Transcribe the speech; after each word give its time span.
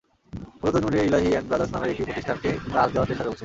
মূলত 0.59 0.75
Noor e Elahi 0.75 1.29
and 1.31 1.47
brothers 1.49 1.71
নামের 1.73 1.91
একটি 1.91 2.03
প্রতিষ্ঠানকে 2.07 2.49
কাজ 2.73 2.87
দেওয়ার 2.91 3.09
চেষ্টা 3.09 3.25
চলছে। 3.25 3.39